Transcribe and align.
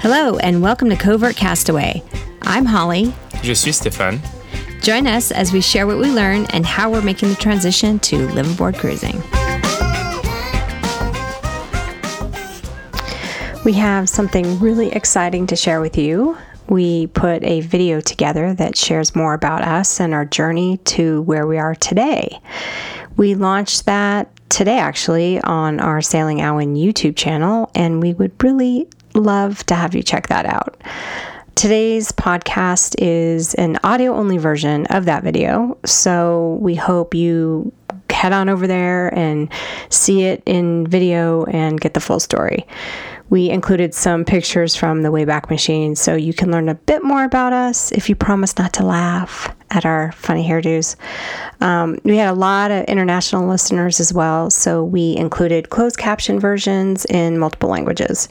Hello, 0.00 0.38
and 0.38 0.62
welcome 0.62 0.88
to 0.88 0.96
Covert 0.96 1.36
Castaway. 1.36 2.02
I'm 2.40 2.64
Holly. 2.64 3.12
Je 3.42 3.54
suis 3.54 3.78
Stéphane. 3.78 4.18
Join 4.80 5.06
us 5.06 5.30
as 5.30 5.52
we 5.52 5.60
share 5.60 5.86
what 5.86 5.98
we 5.98 6.10
learn 6.10 6.46
and 6.54 6.64
how 6.64 6.90
we're 6.90 7.02
making 7.02 7.28
the 7.28 7.34
transition 7.34 7.98
to 7.98 8.26
live 8.28 8.50
aboard 8.50 8.76
cruising. 8.76 9.20
We 13.66 13.74
have 13.74 14.08
something 14.08 14.58
really 14.58 14.90
exciting 14.92 15.46
to 15.48 15.56
share 15.56 15.82
with 15.82 15.98
you. 15.98 16.38
We 16.70 17.08
put 17.08 17.44
a 17.44 17.60
video 17.60 18.00
together 18.00 18.54
that 18.54 18.74
shares 18.74 19.14
more 19.14 19.34
about 19.34 19.60
us 19.60 20.00
and 20.00 20.14
our 20.14 20.24
journey 20.24 20.78
to 20.78 21.20
where 21.22 21.46
we 21.46 21.58
are 21.58 21.74
today. 21.74 22.40
We 23.18 23.34
launched 23.34 23.84
that 23.84 24.31
today, 24.52 24.78
actually, 24.78 25.40
on 25.40 25.80
our 25.80 26.02
Sailing 26.02 26.38
Awen 26.38 26.76
YouTube 26.76 27.16
channel, 27.16 27.70
and 27.74 28.02
we 28.02 28.12
would 28.12 28.32
really 28.44 28.86
love 29.14 29.64
to 29.64 29.74
have 29.74 29.94
you 29.94 30.02
check 30.02 30.28
that 30.28 30.44
out. 30.44 30.78
Today's 31.54 32.12
podcast 32.12 32.94
is 32.98 33.54
an 33.54 33.78
audio 33.82 34.14
only 34.14 34.36
version 34.36 34.84
of 34.86 35.06
that 35.06 35.24
video, 35.24 35.78
so 35.86 36.58
we 36.60 36.74
hope 36.74 37.14
you 37.14 37.72
head 38.10 38.34
on 38.34 38.50
over 38.50 38.66
there 38.66 39.08
and 39.18 39.50
see 39.88 40.24
it 40.24 40.42
in 40.44 40.86
video 40.86 41.44
and 41.46 41.80
get 41.80 41.94
the 41.94 42.00
full 42.00 42.20
story. 42.20 42.66
We 43.32 43.48
included 43.48 43.94
some 43.94 44.26
pictures 44.26 44.76
from 44.76 45.00
the 45.00 45.08
Wayback 45.08 45.48
Machine 45.48 45.96
so 45.96 46.14
you 46.14 46.34
can 46.34 46.50
learn 46.50 46.68
a 46.68 46.74
bit 46.74 47.02
more 47.02 47.24
about 47.24 47.54
us 47.54 47.90
if 47.90 48.10
you 48.10 48.14
promise 48.14 48.58
not 48.58 48.74
to 48.74 48.84
laugh 48.84 49.48
at 49.70 49.86
our 49.86 50.12
funny 50.12 50.46
hairdos. 50.46 50.96
Um, 51.62 51.96
we 52.04 52.18
had 52.18 52.28
a 52.28 52.34
lot 52.34 52.70
of 52.70 52.84
international 52.84 53.48
listeners 53.48 54.00
as 54.00 54.12
well, 54.12 54.50
so 54.50 54.84
we 54.84 55.16
included 55.16 55.70
closed 55.70 55.96
caption 55.96 56.38
versions 56.38 57.06
in 57.06 57.38
multiple 57.38 57.70
languages. 57.70 58.28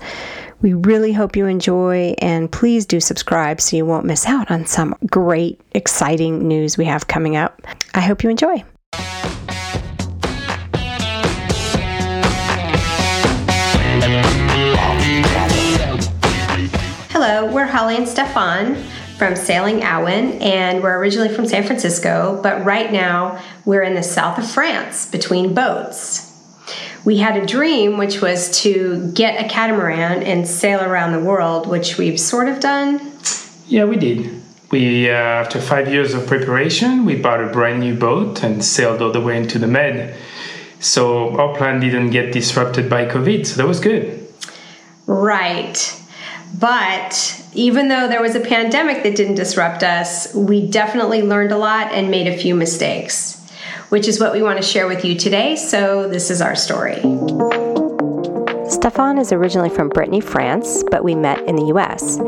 We 0.62 0.76
really 0.76 1.14
hope 1.14 1.36
you 1.36 1.48
enjoy, 1.48 2.14
and 2.20 2.52
please 2.52 2.86
do 2.86 3.00
subscribe 3.00 3.60
so 3.60 3.78
you 3.78 3.88
won't 3.88 4.06
miss 4.06 4.28
out 4.28 4.52
on 4.52 4.68
some 4.68 4.96
great, 5.08 5.60
exciting 5.72 6.48
news 6.48 6.78
we 6.78 6.86
have 6.86 7.08
coming 7.08 7.36
up. 7.36 7.60
I 7.96 8.02
hope 8.02 8.24
you 8.24 8.30
enjoy. 8.30 8.64
Hello, 17.14 17.46
we're 17.52 17.66
Holly 17.66 17.98
and 17.98 18.08
Stefan 18.08 18.74
from 19.18 19.36
Sailing 19.36 19.82
Awen, 19.82 20.42
and 20.42 20.82
we're 20.82 20.98
originally 20.98 21.28
from 21.28 21.46
San 21.46 21.66
Francisco, 21.66 22.40
but 22.42 22.64
right 22.64 22.90
now 22.90 23.44
we're 23.66 23.82
in 23.82 23.96
the 23.96 24.02
south 24.02 24.38
of 24.38 24.50
France 24.50 25.12
between 25.12 25.54
boats. 25.54 26.32
We 27.04 27.18
had 27.18 27.36
a 27.36 27.46
dream, 27.46 27.98
which 27.98 28.22
was 28.22 28.62
to 28.62 29.12
get 29.12 29.44
a 29.44 29.50
catamaran 29.50 30.24
and 30.24 30.48
sail 30.48 30.80
around 30.80 31.12
the 31.12 31.20
world, 31.20 31.68
which 31.68 31.98
we've 31.98 32.18
sort 32.18 32.48
of 32.48 32.62
done. 32.62 33.12
Yeah, 33.68 33.84
we 33.84 33.98
did. 33.98 34.42
We, 34.72 35.10
uh, 35.10 35.14
after 35.14 35.60
five 35.60 35.92
years 35.92 36.14
of 36.14 36.26
preparation, 36.26 37.04
we 37.04 37.18
bought 37.18 37.44
a 37.44 37.48
brand 37.48 37.82
new 37.82 37.94
boat 37.94 38.42
and 38.42 38.64
sailed 38.64 39.02
all 39.02 39.12
the 39.12 39.20
way 39.20 39.36
into 39.36 39.60
the 39.60 39.68
Med. 39.68 40.16
So 40.80 41.36
our 41.36 41.54
plan 41.58 41.82
didn't 41.82 42.12
get 42.12 42.32
disrupted 42.32 42.90
by 42.90 43.06
COVID, 43.06 43.46
so 43.46 43.58
that 43.58 43.68
was 43.68 43.82
good. 43.82 44.26
Right. 45.08 46.01
But 46.60 47.44
even 47.54 47.88
though 47.88 48.08
there 48.08 48.22
was 48.22 48.36
a 48.36 48.40
pandemic 48.40 49.04
that 49.04 49.16
didn't 49.16 49.36
disrupt 49.36 49.84
us, 49.84 50.34
we 50.34 50.68
definitely 50.68 51.22
learned 51.22 51.52
a 51.52 51.58
lot 51.58 51.92
and 51.92 52.12
made 52.12 52.28
a 52.28 52.38
few 52.38 52.56
mistakes, 52.56 53.42
which 53.90 54.08
is 54.08 54.20
what 54.20 54.34
we 54.34 54.42
want 54.42 54.58
to 54.58 54.64
share 54.64 54.88
with 54.88 55.06
you 55.06 55.16
today. 55.16 55.56
So, 55.56 56.08
this 56.08 56.30
is 56.30 56.42
our 56.42 56.56
story. 56.56 57.02
Stefan 58.70 59.18
is 59.18 59.32
originally 59.32 59.70
from 59.70 59.90
Brittany, 59.90 60.22
France, 60.22 60.84
but 60.90 61.04
we 61.04 61.14
met 61.14 61.40
in 61.48 61.56
the 61.56 61.66
US. 61.76 62.20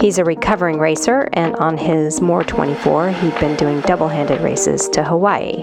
He's 0.00 0.18
a 0.18 0.24
recovering 0.24 0.78
racer, 0.78 1.28
and 1.34 1.54
on 1.56 1.76
his 1.76 2.20
Moore 2.20 2.44
24, 2.44 3.10
he'd 3.10 3.38
been 3.38 3.56
doing 3.56 3.80
double 3.82 4.08
handed 4.08 4.40
races 4.40 4.88
to 4.90 5.04
Hawaii. 5.04 5.62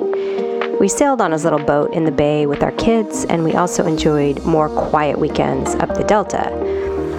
We 0.79 0.87
sailed 0.87 1.19
on 1.19 1.33
his 1.33 1.43
little 1.43 1.59
boat 1.59 1.93
in 1.93 2.05
the 2.05 2.11
bay 2.11 2.45
with 2.45 2.63
our 2.63 2.71
kids, 2.73 3.25
and 3.25 3.43
we 3.43 3.53
also 3.53 3.85
enjoyed 3.85 4.45
more 4.45 4.69
quiet 4.69 5.19
weekends 5.19 5.75
up 5.75 5.93
the 5.95 6.05
Delta. 6.05 6.49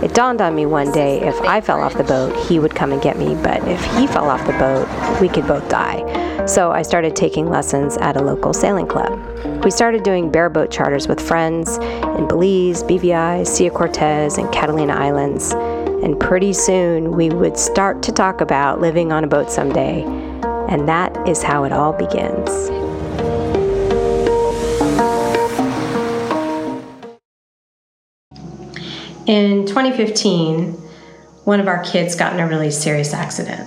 It 0.03 0.15
dawned 0.15 0.41
on 0.41 0.55
me 0.55 0.65
one 0.65 0.91
day 0.93 1.21
if 1.21 1.39
I 1.43 1.61
fell 1.61 1.81
off 1.83 1.95
the 1.95 2.05
boat, 2.05 2.35
he 2.47 2.59
would 2.59 2.75
come 2.75 2.91
and 2.91 3.03
get 3.03 3.19
me, 3.19 3.35
but 3.35 3.63
if 3.69 3.85
he 3.97 4.07
fell 4.07 4.31
off 4.31 4.47
the 4.47 4.55
boat, 4.55 4.89
we 5.21 5.29
could 5.29 5.47
both 5.47 5.69
die. 5.69 6.47
So 6.47 6.73
I 6.73 6.81
started 6.81 7.15
taking 7.15 7.51
lessons 7.51 7.99
at 7.99 8.17
a 8.17 8.23
local 8.23 8.55
sailing 8.55 8.87
club. 8.87 9.21
We 9.63 9.71
started 9.71 10.03
doing 10.03 10.33
bareboat 10.33 10.71
charters 10.71 11.07
with 11.07 11.21
friends 11.21 11.77
in 11.77 12.27
Belize, 12.27 12.83
BVI, 12.83 13.47
Sia 13.47 13.71
Cortez, 13.71 14.39
and 14.39 14.51
Catalina 14.51 14.95
Islands. 14.95 15.53
And 15.53 16.19
pretty 16.19 16.55
soon 16.55 17.13
we 17.13 17.29
would 17.29 17.59
start 17.59 18.03
to 18.05 18.11
talk 18.11 18.41
about 18.41 18.81
living 18.81 19.13
on 19.13 19.23
a 19.23 19.27
boat 19.27 19.51
someday. 19.51 20.03
And 20.71 20.89
that 20.89 21.29
is 21.29 21.43
how 21.43 21.65
it 21.65 21.73
all 21.73 21.93
begins. 21.93 22.80
In 29.31 29.65
2015, 29.65 30.73
one 31.45 31.61
of 31.61 31.69
our 31.69 31.85
kids 31.85 32.17
got 32.17 32.33
in 32.33 32.41
a 32.41 32.49
really 32.49 32.73
serious 32.73 33.15
accident. 33.15 33.63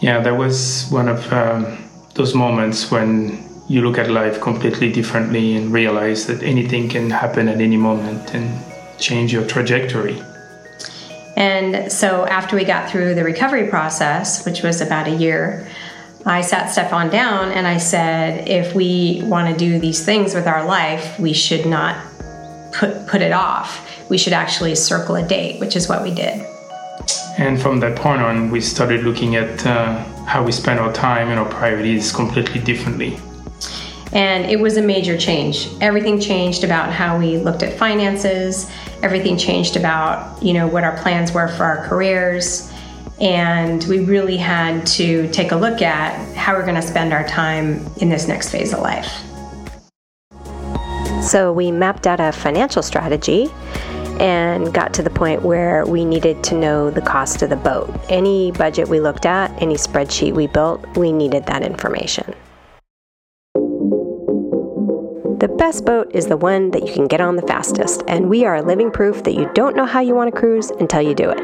Yeah, 0.00 0.20
that 0.20 0.34
was 0.34 0.86
one 0.90 1.08
of 1.08 1.30
um, 1.30 1.76
those 2.14 2.34
moments 2.34 2.90
when 2.90 3.46
you 3.68 3.82
look 3.82 3.98
at 3.98 4.10
life 4.10 4.40
completely 4.40 4.90
differently 4.90 5.56
and 5.56 5.70
realize 5.70 6.26
that 6.28 6.42
anything 6.42 6.88
can 6.88 7.10
happen 7.10 7.48
at 7.48 7.60
any 7.60 7.76
moment 7.76 8.34
and 8.34 8.48
change 8.98 9.30
your 9.30 9.46
trajectory. 9.46 10.18
And 11.36 11.92
so, 11.92 12.24
after 12.24 12.56
we 12.56 12.64
got 12.64 12.88
through 12.88 13.16
the 13.16 13.24
recovery 13.24 13.68
process, 13.68 14.46
which 14.46 14.62
was 14.62 14.80
about 14.80 15.06
a 15.06 15.16
year, 15.16 15.68
I 16.24 16.40
sat 16.40 16.70
Stefan 16.70 17.10
down 17.10 17.52
and 17.52 17.66
I 17.66 17.76
said, 17.76 18.48
if 18.48 18.74
we 18.74 19.20
want 19.22 19.50
to 19.50 19.54
do 19.54 19.78
these 19.78 20.02
things 20.02 20.34
with 20.34 20.46
our 20.46 20.64
life, 20.64 21.18
we 21.20 21.34
should 21.34 21.66
not 21.66 22.09
put, 22.72 23.06
put 23.06 23.22
it 23.22 23.32
off 23.32 23.86
we 24.10 24.18
should 24.18 24.34
actually 24.34 24.74
circle 24.74 25.14
a 25.14 25.26
date, 25.26 25.58
which 25.60 25.76
is 25.76 25.88
what 25.88 26.02
we 26.02 26.12
did. 26.12 26.44
And 27.38 27.62
from 27.62 27.80
that 27.80 27.96
point 27.96 28.20
on, 28.20 28.50
we 28.50 28.60
started 28.60 29.04
looking 29.04 29.36
at 29.36 29.64
uh, 29.64 30.04
how 30.24 30.44
we 30.44 30.52
spend 30.52 30.80
our 30.80 30.92
time 30.92 31.28
and 31.28 31.38
our 31.38 31.48
priorities 31.48 32.12
completely 32.12 32.60
differently. 32.60 33.18
And 34.12 34.50
it 34.50 34.58
was 34.58 34.76
a 34.76 34.82
major 34.82 35.16
change. 35.16 35.68
Everything 35.80 36.20
changed 36.20 36.64
about 36.64 36.92
how 36.92 37.16
we 37.16 37.38
looked 37.38 37.62
at 37.62 37.78
finances. 37.78 38.68
Everything 39.04 39.38
changed 39.38 39.76
about, 39.76 40.42
you 40.42 40.52
know, 40.52 40.66
what 40.66 40.82
our 40.82 40.96
plans 40.98 41.32
were 41.32 41.46
for 41.46 41.62
our 41.62 41.86
careers. 41.86 42.72
And 43.20 43.84
we 43.84 44.00
really 44.00 44.36
had 44.36 44.84
to 44.88 45.30
take 45.30 45.52
a 45.52 45.56
look 45.56 45.80
at 45.80 46.36
how 46.36 46.54
we're 46.54 46.64
going 46.64 46.74
to 46.74 46.82
spend 46.82 47.12
our 47.12 47.26
time 47.28 47.86
in 47.98 48.08
this 48.08 48.26
next 48.26 48.50
phase 48.50 48.72
of 48.72 48.80
life. 48.80 49.29
So 51.30 51.52
we 51.52 51.70
mapped 51.70 52.08
out 52.08 52.18
a 52.18 52.32
financial 52.32 52.82
strategy 52.82 53.52
and 54.18 54.74
got 54.74 54.92
to 54.94 55.02
the 55.04 55.10
point 55.10 55.42
where 55.42 55.86
we 55.86 56.04
needed 56.04 56.42
to 56.42 56.56
know 56.56 56.90
the 56.90 57.00
cost 57.00 57.42
of 57.42 57.50
the 57.50 57.56
boat. 57.56 57.88
Any 58.08 58.50
budget 58.50 58.88
we 58.88 58.98
looked 58.98 59.26
at, 59.26 59.52
any 59.62 59.76
spreadsheet 59.76 60.34
we 60.34 60.48
built, 60.48 60.84
we 60.96 61.12
needed 61.12 61.46
that 61.46 61.62
information. 61.62 62.34
The 65.40 65.48
best 65.48 65.86
boat 65.86 66.10
is 66.14 66.26
the 66.26 66.36
one 66.36 66.70
that 66.72 66.86
you 66.86 66.92
can 66.92 67.06
get 67.06 67.22
on 67.22 67.36
the 67.36 67.40
fastest, 67.40 68.02
and 68.06 68.28
we 68.28 68.44
are 68.44 68.60
living 68.60 68.90
proof 68.90 69.22
that 69.22 69.32
you 69.32 69.50
don't 69.54 69.74
know 69.74 69.86
how 69.86 70.00
you 70.00 70.14
want 70.14 70.30
to 70.30 70.38
cruise 70.38 70.68
until 70.68 71.00
you 71.00 71.14
do 71.14 71.30
it. 71.30 71.38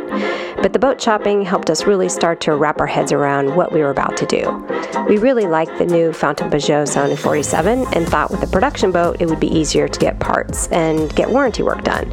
But 0.60 0.74
the 0.74 0.78
boat 0.78 1.00
shopping 1.00 1.42
helped 1.46 1.70
us 1.70 1.86
really 1.86 2.10
start 2.10 2.42
to 2.42 2.54
wrap 2.56 2.78
our 2.78 2.86
heads 2.86 3.10
around 3.10 3.56
what 3.56 3.72
we 3.72 3.80
were 3.80 3.88
about 3.88 4.14
to 4.18 4.26
do. 4.26 4.66
We 5.08 5.16
really 5.16 5.46
liked 5.46 5.78
the 5.78 5.86
new 5.86 6.12
Fountaine 6.12 6.50
Pajot 6.50 6.86
Saona 6.94 7.16
47 7.16 7.86
and 7.94 8.06
thought 8.06 8.30
with 8.30 8.42
a 8.42 8.46
production 8.48 8.92
boat 8.92 9.16
it 9.18 9.30
would 9.30 9.40
be 9.40 9.48
easier 9.48 9.88
to 9.88 9.98
get 9.98 10.20
parts 10.20 10.68
and 10.68 11.14
get 11.16 11.30
warranty 11.30 11.62
work 11.62 11.82
done. 11.82 12.12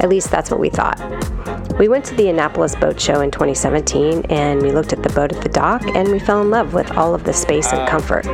At 0.00 0.08
least 0.08 0.32
that's 0.32 0.50
what 0.50 0.58
we 0.58 0.68
thought. 0.68 0.98
We 1.78 1.86
went 1.86 2.04
to 2.06 2.14
the 2.16 2.28
Annapolis 2.28 2.74
Boat 2.74 3.00
Show 3.00 3.20
in 3.20 3.30
2017 3.30 4.24
and 4.30 4.60
we 4.62 4.72
looked 4.72 4.92
at 4.92 5.04
the 5.04 5.10
boat 5.10 5.32
at 5.32 5.42
the 5.44 5.48
dock 5.48 5.82
and 5.94 6.10
we 6.10 6.18
fell 6.18 6.42
in 6.42 6.50
love 6.50 6.74
with 6.74 6.90
all 6.96 7.14
of 7.14 7.22
the 7.22 7.32
space 7.32 7.72
and 7.72 7.88
comfort. 7.88 8.26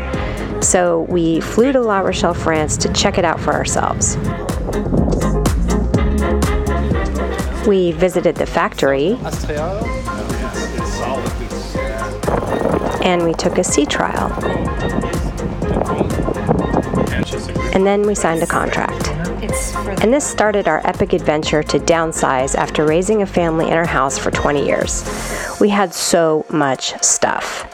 So 0.66 1.02
we 1.02 1.40
flew 1.40 1.70
to 1.70 1.80
La 1.80 2.00
Rochelle, 2.00 2.34
France 2.34 2.76
to 2.78 2.92
check 2.92 3.18
it 3.18 3.24
out 3.24 3.38
for 3.38 3.52
ourselves. 3.52 4.16
We 7.68 7.92
visited 7.92 8.34
the 8.34 8.46
factory 8.46 9.12
and 13.04 13.22
we 13.22 13.32
took 13.32 13.58
a 13.58 13.64
sea 13.64 13.86
trial. 13.86 14.32
And 17.72 17.86
then 17.86 18.02
we 18.02 18.16
signed 18.16 18.42
a 18.42 18.46
contract. 18.46 19.06
And 20.02 20.12
this 20.12 20.26
started 20.26 20.66
our 20.66 20.84
epic 20.84 21.12
adventure 21.12 21.62
to 21.62 21.78
downsize 21.78 22.56
after 22.56 22.84
raising 22.84 23.22
a 23.22 23.26
family 23.26 23.68
in 23.68 23.74
our 23.74 23.86
house 23.86 24.18
for 24.18 24.32
20 24.32 24.66
years. 24.66 25.04
We 25.60 25.68
had 25.68 25.94
so 25.94 26.44
much 26.50 27.00
stuff. 27.04 27.72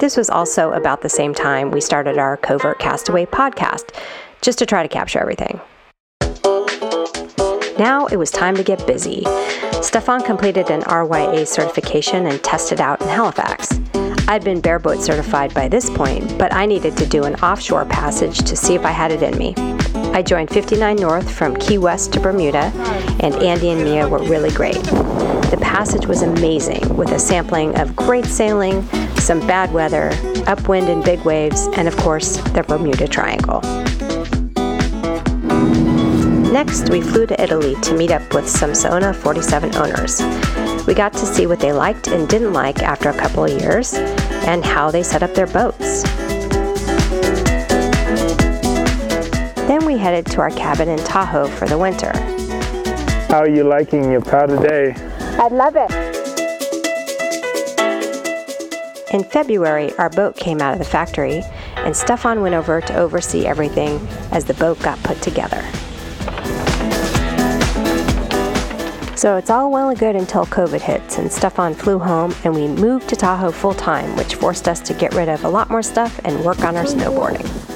This 0.00 0.16
was 0.16 0.30
also 0.30 0.72
about 0.72 1.02
the 1.02 1.08
same 1.08 1.34
time 1.34 1.72
we 1.72 1.80
started 1.80 2.18
our 2.18 2.36
Covert 2.36 2.78
Castaway 2.78 3.26
podcast, 3.26 3.92
just 4.40 4.58
to 4.60 4.66
try 4.66 4.84
to 4.84 4.88
capture 4.88 5.18
everything. 5.18 5.60
Now 7.80 8.06
it 8.06 8.16
was 8.16 8.30
time 8.30 8.54
to 8.54 8.62
get 8.62 8.86
busy. 8.86 9.24
Stefan 9.82 10.22
completed 10.22 10.70
an 10.70 10.82
RYA 10.82 11.46
certification 11.48 12.26
and 12.26 12.42
tested 12.44 12.80
out 12.80 13.00
in 13.00 13.08
Halifax. 13.08 13.80
I'd 14.28 14.44
been 14.44 14.62
bareboat 14.62 15.00
certified 15.00 15.52
by 15.52 15.66
this 15.66 15.90
point, 15.90 16.38
but 16.38 16.52
I 16.52 16.64
needed 16.66 16.96
to 16.98 17.06
do 17.06 17.24
an 17.24 17.34
offshore 17.36 17.84
passage 17.86 18.38
to 18.38 18.54
see 18.54 18.76
if 18.76 18.84
I 18.84 18.92
had 18.92 19.10
it 19.10 19.22
in 19.22 19.36
me. 19.36 19.54
I 20.12 20.22
joined 20.22 20.50
59 20.50 20.94
North 20.96 21.28
from 21.28 21.56
Key 21.56 21.78
West 21.78 22.12
to 22.12 22.20
Bermuda, 22.20 22.72
and 23.20 23.34
Andy 23.36 23.70
and 23.70 23.82
Mia 23.82 24.08
were 24.08 24.22
really 24.22 24.50
great. 24.50 24.76
The 25.78 25.84
passage 25.84 26.06
was 26.08 26.22
amazing, 26.22 26.96
with 26.96 27.12
a 27.12 27.20
sampling 27.20 27.78
of 27.78 27.94
great 27.94 28.24
sailing, 28.24 28.82
some 29.14 29.38
bad 29.46 29.72
weather, 29.72 30.10
upwind 30.48 30.88
and 30.88 31.04
big 31.04 31.20
waves, 31.20 31.68
and 31.76 31.86
of 31.86 31.96
course, 31.98 32.38
the 32.50 32.64
Bermuda 32.64 33.06
Triangle. 33.06 33.60
Next, 36.50 36.90
we 36.90 37.00
flew 37.00 37.26
to 37.26 37.40
Italy 37.40 37.76
to 37.82 37.94
meet 37.94 38.10
up 38.10 38.34
with 38.34 38.48
some 38.48 38.72
Saona 38.72 39.14
47 39.14 39.76
owners. 39.76 40.20
We 40.84 40.94
got 40.94 41.12
to 41.12 41.24
see 41.24 41.46
what 41.46 41.60
they 41.60 41.72
liked 41.72 42.08
and 42.08 42.28
didn't 42.28 42.52
like 42.52 42.82
after 42.82 43.10
a 43.10 43.16
couple 43.16 43.44
of 43.44 43.60
years 43.60 43.94
and 43.94 44.64
how 44.64 44.90
they 44.90 45.04
set 45.04 45.22
up 45.22 45.32
their 45.34 45.46
boats. 45.46 46.02
Then 49.68 49.86
we 49.86 49.96
headed 49.96 50.26
to 50.32 50.40
our 50.40 50.50
cabin 50.50 50.88
in 50.88 50.98
Tahoe 50.98 51.46
for 51.46 51.68
the 51.68 51.78
winter. 51.78 52.10
How 53.28 53.38
are 53.38 53.48
you 53.48 53.62
liking 53.62 54.10
your 54.10 54.22
powder 54.22 54.56
day? 54.56 55.07
I 55.40 55.46
love 55.46 55.76
it. 55.76 55.90
In 59.14 59.22
February, 59.22 59.92
our 59.94 60.10
boat 60.10 60.36
came 60.36 60.60
out 60.60 60.72
of 60.72 60.80
the 60.80 60.84
factory, 60.84 61.42
and 61.76 61.96
Stefan 61.96 62.40
went 62.40 62.56
over 62.56 62.80
to 62.80 62.96
oversee 62.96 63.46
everything 63.46 64.04
as 64.32 64.44
the 64.44 64.54
boat 64.54 64.80
got 64.82 65.00
put 65.04 65.22
together. 65.22 65.62
So 69.16 69.36
it's 69.36 69.48
all 69.48 69.70
well 69.70 69.90
and 69.90 69.98
good 69.98 70.16
until 70.16 70.44
COVID 70.44 70.80
hits, 70.80 71.18
and 71.18 71.30
Stefan 71.32 71.74
flew 71.74 71.98
home, 71.98 72.34
and 72.42 72.52
we 72.54 72.66
moved 72.66 73.08
to 73.10 73.16
Tahoe 73.16 73.52
full 73.52 73.74
time, 73.74 74.16
which 74.16 74.34
forced 74.34 74.68
us 74.68 74.80
to 74.80 74.94
get 74.94 75.14
rid 75.14 75.28
of 75.28 75.44
a 75.44 75.48
lot 75.48 75.70
more 75.70 75.82
stuff 75.82 76.20
and 76.24 76.44
work 76.44 76.64
on 76.64 76.76
our 76.76 76.84
snowboarding. 76.84 77.67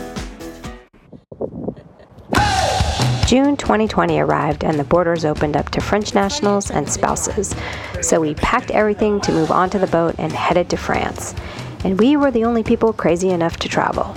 June 3.32 3.56
2020 3.56 4.20
arrived 4.20 4.62
and 4.62 4.78
the 4.78 4.84
borders 4.84 5.24
opened 5.24 5.56
up 5.56 5.70
to 5.70 5.80
French 5.80 6.12
nationals 6.12 6.70
and 6.70 6.86
spouses. 6.86 7.54
So 8.02 8.20
we 8.20 8.34
packed 8.34 8.70
everything 8.70 9.22
to 9.22 9.32
move 9.32 9.50
onto 9.50 9.78
the 9.78 9.86
boat 9.86 10.16
and 10.18 10.30
headed 10.30 10.68
to 10.68 10.76
France. 10.76 11.34
And 11.82 11.98
we 11.98 12.14
were 12.14 12.30
the 12.30 12.44
only 12.44 12.62
people 12.62 12.92
crazy 12.92 13.30
enough 13.30 13.56
to 13.60 13.70
travel. 13.70 14.14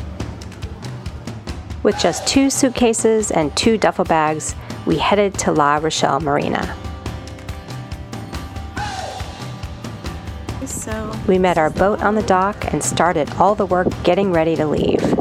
With 1.82 1.98
just 1.98 2.28
two 2.28 2.50
suitcases 2.50 3.32
and 3.32 3.56
two 3.56 3.78
duffel 3.78 4.04
bags, 4.04 4.54
we 4.86 4.98
headed 4.98 5.34
to 5.36 5.54
La 5.54 5.78
Rochelle 5.78 6.20
Marina. 6.20 6.76
We 11.26 11.40
met 11.40 11.58
our 11.58 11.70
boat 11.70 12.04
on 12.04 12.16
the 12.16 12.24
dock 12.24 12.74
and 12.74 12.84
started 12.84 13.32
all 13.36 13.56
the 13.56 13.66
work 13.66 13.88
getting 14.04 14.34
ready 14.34 14.58
to 14.58 14.68
leave. 14.68 15.15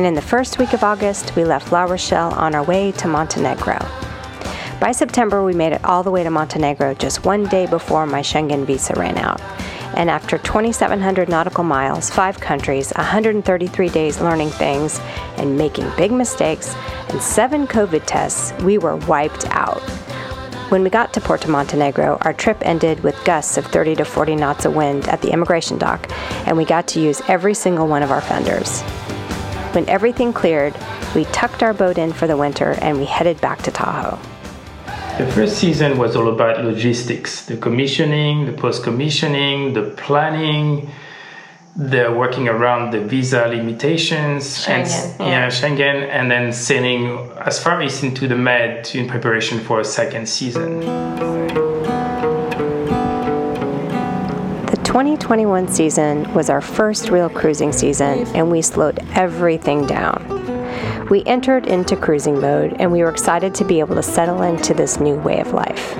And 0.00 0.06
in 0.06 0.14
the 0.14 0.22
first 0.22 0.58
week 0.58 0.72
of 0.72 0.82
August, 0.82 1.36
we 1.36 1.44
left 1.44 1.72
La 1.72 1.82
Rochelle 1.84 2.32
on 2.32 2.54
our 2.54 2.62
way 2.62 2.90
to 2.92 3.06
Montenegro. 3.06 3.78
By 4.80 4.92
September, 4.92 5.44
we 5.44 5.52
made 5.52 5.74
it 5.74 5.84
all 5.84 6.02
the 6.02 6.10
way 6.10 6.22
to 6.22 6.30
Montenegro 6.30 6.94
just 6.94 7.26
one 7.26 7.44
day 7.44 7.66
before 7.66 8.06
my 8.06 8.22
Schengen 8.22 8.64
visa 8.64 8.94
ran 8.94 9.18
out. 9.18 9.42
And 9.94 10.08
after 10.08 10.38
2,700 10.38 11.28
nautical 11.28 11.64
miles, 11.64 12.08
five 12.08 12.40
countries, 12.40 12.90
133 12.96 13.90
days 13.90 14.22
learning 14.22 14.48
things 14.48 14.98
and 15.36 15.58
making 15.58 15.92
big 15.98 16.12
mistakes, 16.12 16.74
and 17.10 17.20
seven 17.20 17.66
COVID 17.66 18.04
tests, 18.06 18.54
we 18.62 18.78
were 18.78 18.96
wiped 18.96 19.46
out. 19.48 19.82
When 20.70 20.82
we 20.82 20.88
got 20.88 21.12
to 21.12 21.20
Porto 21.20 21.50
Montenegro, 21.50 22.16
our 22.22 22.32
trip 22.32 22.56
ended 22.62 23.00
with 23.00 23.22
gusts 23.26 23.58
of 23.58 23.66
30 23.66 23.96
to 23.96 24.06
40 24.06 24.36
knots 24.36 24.64
of 24.64 24.74
wind 24.74 25.06
at 25.08 25.20
the 25.20 25.30
immigration 25.30 25.76
dock, 25.76 26.10
and 26.46 26.56
we 26.56 26.64
got 26.64 26.88
to 26.88 27.00
use 27.02 27.20
every 27.28 27.52
single 27.52 27.86
one 27.86 28.02
of 28.02 28.10
our 28.10 28.22
fenders. 28.22 28.82
When 29.72 29.88
everything 29.88 30.32
cleared, 30.32 30.74
we 31.14 31.26
tucked 31.26 31.62
our 31.62 31.72
boat 31.72 31.96
in 31.96 32.12
for 32.12 32.26
the 32.26 32.36
winter 32.36 32.76
and 32.82 32.98
we 32.98 33.04
headed 33.04 33.40
back 33.40 33.62
to 33.62 33.70
Tahoe. 33.70 34.18
The 35.16 35.30
first 35.32 35.58
season 35.58 35.96
was 35.96 36.16
all 36.16 36.28
about 36.28 36.64
logistics 36.64 37.44
the 37.46 37.56
commissioning, 37.56 38.46
the 38.46 38.52
post 38.52 38.82
commissioning, 38.82 39.74
the 39.74 39.90
planning, 39.96 40.90
the 41.76 42.12
working 42.12 42.48
around 42.48 42.90
the 42.90 43.00
visa 43.00 43.46
limitations, 43.46 44.66
and 44.66 44.86
Schengen, 44.88 45.18
yeah. 45.20 45.26
yeah. 45.26 45.46
Schengen, 45.48 46.08
and 46.08 46.30
then 46.30 46.52
sailing 46.52 47.30
as 47.38 47.62
far 47.62 47.80
east 47.82 48.02
into 48.02 48.26
the 48.26 48.36
Med 48.36 48.90
in 48.94 49.06
preparation 49.08 49.60
for 49.60 49.78
a 49.80 49.84
second 49.84 50.28
season. 50.28 50.80
2021 54.90 55.68
season 55.68 56.34
was 56.34 56.50
our 56.50 56.60
first 56.60 57.10
real 57.10 57.28
cruising 57.28 57.70
season, 57.70 58.26
and 58.34 58.50
we 58.50 58.60
slowed 58.60 58.98
everything 59.12 59.86
down. 59.86 61.06
We 61.08 61.22
entered 61.26 61.68
into 61.68 61.94
cruising 61.94 62.40
mode, 62.40 62.72
and 62.80 62.90
we 62.90 63.00
were 63.04 63.08
excited 63.08 63.54
to 63.54 63.64
be 63.64 63.78
able 63.78 63.94
to 63.94 64.02
settle 64.02 64.42
into 64.42 64.74
this 64.74 64.98
new 64.98 65.14
way 65.14 65.38
of 65.38 65.52
life. 65.52 65.96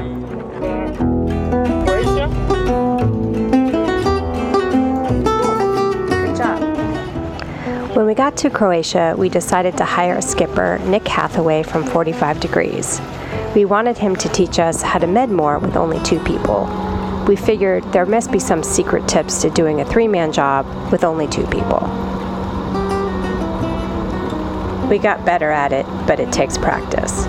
When 7.95 8.07
we 8.07 8.15
got 8.15 8.37
to 8.39 8.51
Croatia, 8.51 9.15
we 9.17 9.29
decided 9.29 9.77
to 9.77 9.85
hire 9.85 10.17
a 10.17 10.23
skipper, 10.23 10.81
Nick 10.87 11.07
Hathaway 11.07 11.63
from 11.63 11.85
45 11.85 12.41
Degrees. 12.41 13.01
We 13.55 13.67
wanted 13.67 13.99
him 13.99 14.17
to 14.17 14.29
teach 14.31 14.59
us 14.59 14.83
how 14.83 14.99
to 14.99 15.07
Med 15.07 15.31
moor 15.31 15.61
with 15.61 15.77
only 15.77 16.03
two 16.03 16.19
people. 16.25 16.90
We 17.31 17.37
figured 17.37 17.85
there 17.93 18.07
must 18.07 18.33
be 18.33 18.41
some 18.41 18.65
secret 18.65 19.07
tips 19.07 19.41
to 19.43 19.51
doing 19.51 19.81
a 19.81 19.85
three 19.85 20.09
man 20.09 20.33
job 20.33 20.67
with 20.91 21.05
only 21.05 21.29
two 21.29 21.47
people. 21.47 21.79
We 24.89 24.99
got 24.99 25.25
better 25.25 25.49
at 25.49 25.73
it, 25.73 25.87
but 26.09 26.19
it 26.19 26.33
takes 26.33 26.59
practice. 26.59 27.23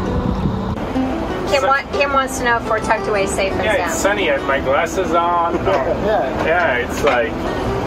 Kim, 1.53 1.62
wa- 1.67 1.86
Kim 1.93 2.13
wants 2.13 2.39
to 2.39 2.46
know 2.46 2.58
if 2.58 2.67
we're 2.67 2.79
tucked 2.79 3.08
away 3.10 3.27
safe 3.27 3.53
and 3.53 3.63
Yeah, 3.63 3.74
it's 3.74 3.91
sound. 4.01 4.17
sunny. 4.17 4.31
I 4.31 4.39
have 4.39 4.48
my 4.48 4.60
glasses 4.60 5.12
on. 5.13 5.53
yeah. 5.65 6.46
Yeah, 6.48 6.77
it's 6.77 7.03
like 7.03 7.29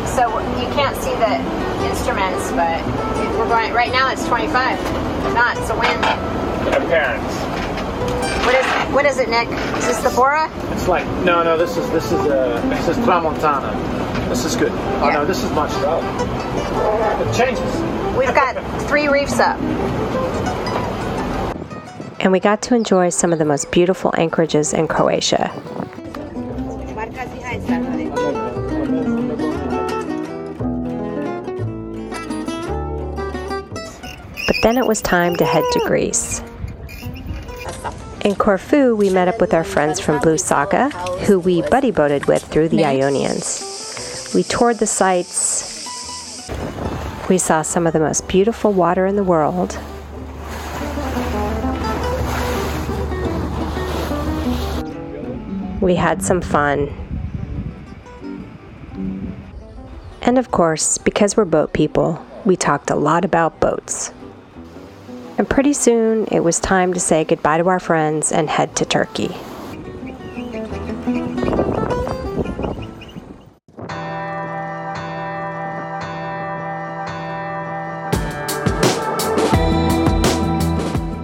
So 0.06 0.38
you 0.60 0.72
can't 0.72 0.94
see 1.02 1.14
the 1.18 1.34
instruments, 1.90 2.52
but 2.52 2.78
we're 3.36 3.48
going 3.48 3.72
right 3.72 3.90
now. 3.90 4.12
It's 4.12 4.24
25 4.28 4.78
knots 5.34 5.68
a 5.68 5.74
wind. 5.76 6.04
appearance. 6.76 7.53
What 8.44 8.54
is 8.54 8.66
what 8.94 9.04
is 9.06 9.18
it, 9.18 9.28
Nick? 9.28 9.48
Is 9.78 9.86
this 9.86 9.98
the 10.02 10.10
Bora? 10.10 10.50
It's 10.72 10.88
like 10.88 11.06
no, 11.24 11.42
no. 11.42 11.56
This 11.56 11.76
is 11.76 11.88
this 11.90 12.06
is 12.06 12.20
uh, 12.26 12.60
this 12.68 12.88
is 12.88 12.96
Tramontana. 13.04 13.72
This 14.28 14.44
is 14.44 14.56
good. 14.56 14.72
Oh 14.72 15.08
Yeah. 15.08 15.14
no, 15.14 15.24
this 15.24 15.42
is 15.42 15.50
much 15.52 15.70
better. 15.82 17.28
It 17.28 17.34
changes. 17.34 18.16
We've 18.16 18.34
got 18.34 18.54
three 18.82 19.08
reefs 19.08 19.38
up. 19.40 19.58
And 22.20 22.32
we 22.32 22.40
got 22.40 22.62
to 22.62 22.74
enjoy 22.74 23.10
some 23.10 23.32
of 23.32 23.38
the 23.38 23.44
most 23.44 23.70
beautiful 23.70 24.12
anchorages 24.16 24.72
in 24.72 24.88
Croatia. 24.88 25.50
But 34.46 34.56
then 34.62 34.76
it 34.76 34.86
was 34.86 35.00
time 35.00 35.36
to 35.36 35.44
head 35.44 35.64
to 35.72 35.80
Greece. 35.86 36.42
In 38.24 38.34
Corfu, 38.34 38.96
we 38.96 39.10
met 39.10 39.28
up 39.28 39.38
with 39.38 39.52
our 39.52 39.64
friends 39.64 40.00
from 40.00 40.18
Blue 40.18 40.38
Saga, 40.38 40.88
who 41.26 41.38
we 41.38 41.60
buddy 41.60 41.90
boated 41.90 42.24
with 42.24 42.42
through 42.42 42.70
the 42.70 42.82
Ionians. 42.82 44.32
We 44.34 44.42
toured 44.42 44.78
the 44.78 44.86
sites. 44.86 46.48
We 47.28 47.36
saw 47.36 47.60
some 47.60 47.86
of 47.86 47.92
the 47.92 48.00
most 48.00 48.26
beautiful 48.26 48.72
water 48.72 49.04
in 49.04 49.16
the 49.16 49.22
world. 49.22 49.78
We 55.82 55.94
had 55.94 56.22
some 56.22 56.40
fun. 56.40 56.88
And 60.22 60.38
of 60.38 60.50
course, 60.50 60.96
because 60.96 61.36
we're 61.36 61.44
boat 61.44 61.74
people, 61.74 62.24
we 62.46 62.56
talked 62.56 62.88
a 62.88 62.96
lot 62.96 63.26
about 63.26 63.60
boats 63.60 64.14
and 65.36 65.48
pretty 65.48 65.72
soon 65.72 66.26
it 66.30 66.40
was 66.40 66.60
time 66.60 66.92
to 66.94 67.00
say 67.00 67.24
goodbye 67.24 67.58
to 67.58 67.68
our 67.68 67.80
friends 67.80 68.32
and 68.32 68.48
head 68.48 68.74
to 68.76 68.84
Turkey. 68.84 69.34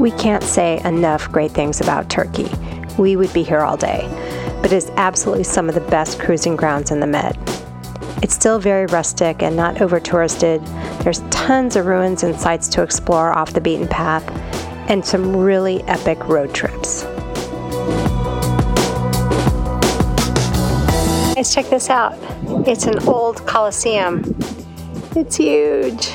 We 0.00 0.10
can't 0.12 0.42
say 0.42 0.80
enough 0.84 1.30
great 1.30 1.50
things 1.50 1.82
about 1.82 2.08
Turkey. 2.08 2.50
We 2.98 3.16
would 3.16 3.32
be 3.34 3.42
here 3.42 3.60
all 3.60 3.76
day, 3.76 4.08
but 4.62 4.72
it 4.72 4.76
is 4.76 4.90
absolutely 4.96 5.44
some 5.44 5.68
of 5.68 5.74
the 5.74 5.82
best 5.82 6.18
cruising 6.18 6.56
grounds 6.56 6.90
in 6.90 7.00
the 7.00 7.06
Med. 7.06 7.38
It's 8.22 8.34
still 8.34 8.58
very 8.58 8.86
rustic 8.86 9.42
and 9.42 9.56
not 9.56 9.82
over 9.82 10.00
touristed, 10.00 10.62
Tons 11.50 11.74
of 11.74 11.86
ruins 11.86 12.22
and 12.22 12.38
sites 12.38 12.68
to 12.68 12.80
explore 12.80 13.36
off 13.36 13.52
the 13.54 13.60
beaten 13.60 13.88
path, 13.88 14.24
and 14.88 15.04
some 15.04 15.36
really 15.36 15.82
epic 15.88 16.28
road 16.28 16.54
trips. 16.54 17.02
Let's 21.34 21.52
check 21.52 21.66
this 21.66 21.90
out. 21.90 22.16
It's 22.68 22.86
an 22.86 23.00
old 23.08 23.44
Coliseum. 23.48 24.22
It's 25.16 25.38
huge. 25.38 26.14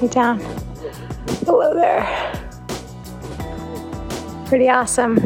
Way 0.00 0.08
down. 0.08 0.40
Hello 1.44 1.74
there. 1.74 2.08
Pretty 4.46 4.70
awesome. 4.70 5.18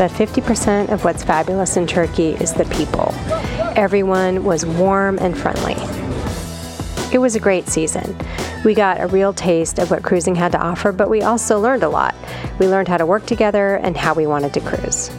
But 0.00 0.10
50% 0.12 0.88
of 0.88 1.04
what's 1.04 1.22
fabulous 1.22 1.76
in 1.76 1.86
Turkey 1.86 2.30
is 2.30 2.54
the 2.54 2.64
people. 2.64 3.12
Everyone 3.76 4.44
was 4.44 4.64
warm 4.64 5.18
and 5.18 5.36
friendly. 5.36 5.74
It 7.12 7.18
was 7.18 7.36
a 7.36 7.38
great 7.38 7.68
season. 7.68 8.16
We 8.64 8.72
got 8.72 8.98
a 9.02 9.08
real 9.08 9.34
taste 9.34 9.78
of 9.78 9.90
what 9.90 10.02
cruising 10.02 10.36
had 10.36 10.52
to 10.52 10.58
offer, 10.58 10.90
but 10.90 11.10
we 11.10 11.20
also 11.20 11.60
learned 11.60 11.82
a 11.82 11.90
lot. 11.90 12.14
We 12.58 12.66
learned 12.66 12.88
how 12.88 12.96
to 12.96 13.04
work 13.04 13.26
together 13.26 13.74
and 13.74 13.94
how 13.94 14.14
we 14.14 14.26
wanted 14.26 14.54
to 14.54 14.60
cruise. 14.60 15.10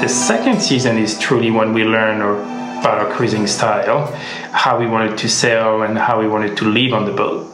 The 0.00 0.08
second 0.08 0.62
season 0.62 0.96
is 0.96 1.18
truly 1.18 1.50
when 1.50 1.72
we 1.72 1.82
learn 1.82 2.20
about 2.20 3.04
our 3.04 3.12
cruising 3.12 3.48
style, 3.48 4.06
how 4.52 4.78
we 4.78 4.86
wanted 4.86 5.18
to 5.18 5.28
sail, 5.28 5.82
and 5.82 5.98
how 5.98 6.20
we 6.20 6.28
wanted 6.28 6.56
to 6.58 6.66
live 6.66 6.92
on 6.92 7.04
the 7.04 7.12
boat. 7.12 7.53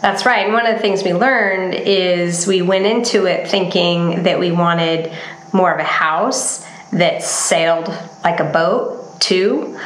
That's 0.00 0.24
right. 0.24 0.44
And 0.44 0.52
one 0.52 0.66
of 0.66 0.76
the 0.76 0.80
things 0.80 1.02
we 1.02 1.12
learned 1.12 1.74
is 1.74 2.46
we 2.46 2.62
went 2.62 2.86
into 2.86 3.26
it 3.26 3.48
thinking 3.48 4.22
that 4.22 4.38
we 4.38 4.52
wanted 4.52 5.12
more 5.52 5.72
of 5.72 5.80
a 5.80 5.84
house 5.84 6.64
that 6.92 7.22
sailed 7.22 7.88
like 8.22 8.38
a 8.38 8.44
boat 8.44 9.20
too. 9.20 9.76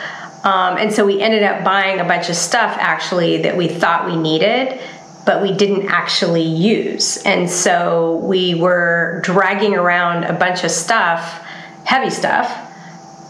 Um, 0.44 0.76
and 0.76 0.92
so 0.92 1.06
we 1.06 1.20
ended 1.20 1.44
up 1.44 1.64
buying 1.64 1.98
a 1.98 2.04
bunch 2.04 2.28
of 2.28 2.36
stuff 2.36 2.76
actually 2.78 3.42
that 3.42 3.56
we 3.56 3.68
thought 3.68 4.06
we 4.06 4.16
needed, 4.16 4.80
but 5.24 5.40
we 5.40 5.52
didn't 5.52 5.88
actually 5.88 6.42
use. 6.42 7.16
And 7.18 7.48
so 7.48 8.16
we 8.16 8.54
were 8.54 9.20
dragging 9.24 9.74
around 9.74 10.24
a 10.24 10.32
bunch 10.32 10.62
of 10.64 10.70
stuff, 10.70 11.42
heavy 11.84 12.10
stuff, 12.10 12.50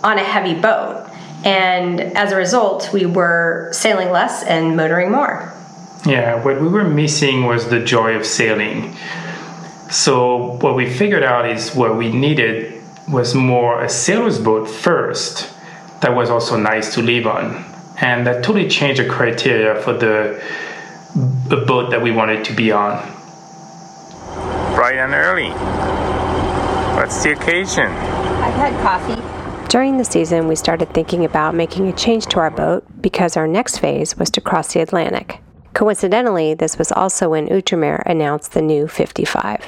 on 0.03 0.19
a 0.19 0.25
heavy 0.25 0.55
boat. 0.55 1.09
And 1.45 2.01
as 2.01 2.33
a 2.33 2.37
result, 2.37 2.91
we 2.93 3.07
were 3.07 3.71
sailing 3.73 4.11
less 4.11 4.43
and 4.43 4.77
motoring 4.77 5.13
more. 5.13 5.53
Yeah, 6.05 6.43
what 6.45 6.61
we 6.61 6.69
were 6.69 6.85
missing 6.85 7.45
was 7.45 7.69
the 7.69 7.79
joy 7.79 8.17
of 8.17 8.27
sailing. 8.27 8.97
So 9.91 10.57
what 10.61 10.75
we 10.75 10.91
figured 10.91 11.23
out 11.23 11.49
is 11.49 11.75
what 11.75 11.97
we 11.97 12.11
needed 12.11 12.83
was 13.09 13.35
more 13.35 13.83
a 13.83 13.89
sailor's 13.89 14.39
boat 14.39 14.69
first 14.69 15.53
that 16.01 16.15
was 16.15 16.31
also 16.31 16.57
nice 16.57 16.95
to 16.95 17.03
live 17.03 17.27
on. 17.27 17.65
And 18.01 18.27
that 18.27 18.43
totally 18.43 18.69
changed 18.69 19.01
the 19.01 19.09
criteria 19.09 19.81
for 19.81 19.93
the, 19.93 20.43
the 21.49 21.59
boat 21.59 21.91
that 21.91 22.03
we 22.03 22.11
wanted 22.11 22.45
to 22.47 22.53
be 22.53 22.73
on. 22.73 22.97
Bright 24.75 24.97
and 24.97 25.15
early. 25.15 25.51
What's 26.97 27.23
the 27.23 27.33
occasion? 27.33 27.87
I've 27.87 28.55
had 28.55 28.73
coffee. 28.83 29.69
During 29.69 29.99
the 29.99 30.05
season, 30.05 30.49
we 30.49 30.57
started 30.57 30.93
thinking 30.93 31.25
about 31.25 31.55
making 31.55 31.89
a 31.89 31.93
change 31.93 32.27
to 32.27 32.41
our 32.41 32.51
boat 32.51 32.85
because 33.01 33.37
our 33.37 33.47
next 33.47 33.79
phase 33.79 34.17
was 34.19 34.31
to 34.31 34.41
cross 34.41 34.73
the 34.73 34.81
Atlantic. 34.81 35.41
Coincidentally, 35.83 36.55
this 36.55 36.79
was 36.79 36.93
also 36.93 37.31
when 37.31 37.49
Outremer 37.49 38.05
announced 38.07 38.53
the 38.53 38.63
new 38.63 38.87
55. 38.87 39.59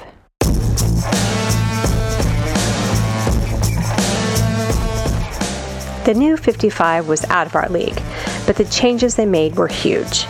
The 6.04 6.14
new 6.14 6.37
55 6.37 7.09
was 7.09 7.25
out 7.25 7.49
of 7.49 7.56
our 7.56 7.68
league, 7.68 8.00
but 8.47 8.54
the 8.54 8.64
changes 8.66 9.16
they 9.16 9.26
made 9.26 9.56
were 9.56 9.66
huge. 9.66 10.26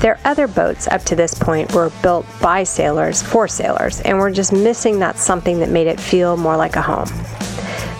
Their 0.00 0.18
other 0.24 0.48
boats 0.48 0.88
up 0.88 1.02
to 1.02 1.14
this 1.14 1.34
point 1.34 1.74
were 1.74 1.92
built 2.02 2.24
by 2.40 2.62
sailors 2.62 3.20
for 3.20 3.46
sailors, 3.46 4.00
and 4.00 4.16
were 4.16 4.30
just 4.30 4.54
missing 4.54 4.98
that 5.00 5.18
something 5.18 5.58
that 5.58 5.68
made 5.68 5.88
it 5.88 6.00
feel 6.00 6.38
more 6.38 6.56
like 6.56 6.76
a 6.76 6.80
home. 6.80 7.08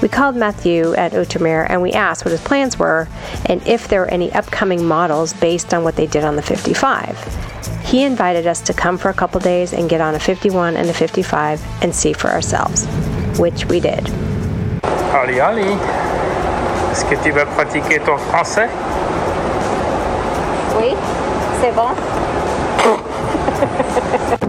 We 0.00 0.08
called 0.08 0.36
Matthew 0.36 0.94
at 0.94 1.12
Outremer 1.12 1.66
and 1.68 1.82
we 1.82 1.92
asked 1.92 2.24
what 2.24 2.30
his 2.30 2.40
plans 2.40 2.78
were 2.78 3.08
and 3.46 3.66
if 3.66 3.88
there 3.88 4.00
were 4.00 4.08
any 4.08 4.32
upcoming 4.32 4.86
models 4.86 5.32
based 5.32 5.74
on 5.74 5.82
what 5.82 5.96
they 5.96 6.06
did 6.06 6.24
on 6.24 6.36
the 6.36 6.42
55. 6.42 7.84
He 7.84 8.04
invited 8.04 8.46
us 8.46 8.60
to 8.62 8.72
come 8.72 8.96
for 8.96 9.08
a 9.08 9.14
couple 9.14 9.40
days 9.40 9.72
and 9.72 9.90
get 9.90 10.00
on 10.00 10.14
a 10.14 10.20
51 10.20 10.76
and 10.76 10.88
a 10.88 10.92
55 10.92 11.60
and 11.82 11.92
see 11.92 12.12
for 12.12 12.28
ourselves, 12.28 12.86
which 13.38 13.64
we 13.66 13.80
did. 13.80 14.06
Holly, 15.10 15.38
Holly. 15.38 15.72
Est-ce 16.92 17.04
que 17.04 17.16
tu 17.22 17.32
vas 17.32 17.46
pratiquer 17.46 17.98
ton 18.04 18.18
français? 18.18 18.68
Oui, 20.76 20.94
c'est 21.60 21.72
bon. 21.74 21.94